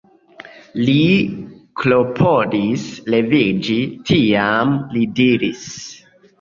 [0.87, 1.03] Li
[1.83, 3.79] klopodis leviĝi,
[4.11, 5.65] tiam li diris: